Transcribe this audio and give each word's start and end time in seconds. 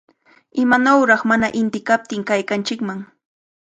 ¡Imanawraq 0.63 1.21
mana 1.29 1.47
inti 1.59 1.79
kaptin 1.87 2.21
kaykanchikman! 2.29 2.99